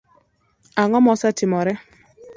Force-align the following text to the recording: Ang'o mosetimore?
Ang'o 0.81 0.99
mosetimore? 1.05 1.73